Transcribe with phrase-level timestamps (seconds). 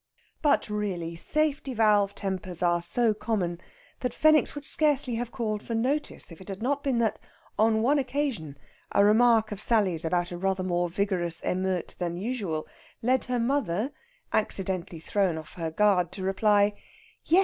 [0.41, 3.61] But really safety valve tempers are so common
[3.99, 7.19] that Fenwick's would scarcely have called for notice if it had not been that,
[7.59, 8.57] on one occasion,
[8.93, 12.65] a remark of Sally's about a rather more vigorous émeute than usual
[13.03, 13.91] led her mother,
[14.33, 16.73] accidentally thrown off her guard, to reply:
[17.25, 17.39] "Yes!